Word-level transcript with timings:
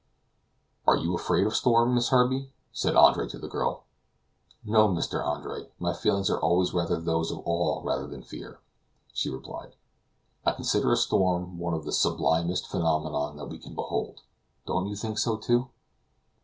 "Are 0.87 0.97
you 0.97 1.13
afraid 1.13 1.45
of 1.45 1.51
a 1.53 1.55
storm. 1.55 1.93
Miss 1.93 2.09
Herbey?" 2.09 2.49
said 2.71 2.95
Andre 2.95 3.27
to 3.29 3.37
the 3.37 3.47
girl. 3.47 3.83
"No, 4.65 4.87
Mr. 4.87 5.23
Andre, 5.23 5.69
my 5.77 5.93
feelings 5.93 6.27
are 6.31 6.39
always 6.39 6.73
rather 6.73 6.99
those 6.99 7.29
of 7.29 7.43
awe 7.45 7.83
than 8.01 8.19
of 8.21 8.25
fear," 8.27 8.61
she 9.13 9.29
replied. 9.29 9.75
"I 10.43 10.53
consider 10.53 10.91
a 10.91 10.97
storm 10.97 11.59
one 11.59 11.75
of 11.75 11.85
the 11.85 11.91
sublimest 11.91 12.65
phenomena 12.65 13.37
that 13.37 13.45
we 13.51 13.59
can 13.59 13.75
behold 13.75 14.21
don't 14.65 14.87
you 14.87 14.95
think 14.95 15.19
so 15.19 15.37
too?" 15.37 15.69